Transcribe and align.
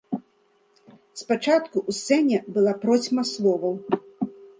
Спачатку 1.21 1.77
ў 1.89 1.91
сцэне 1.97 2.37
была 2.55 2.73
процьма 2.87 3.23
словаў. 3.33 3.75